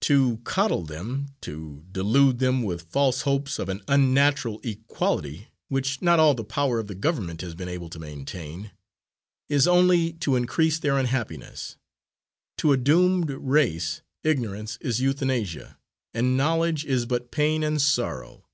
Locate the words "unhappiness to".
10.98-12.72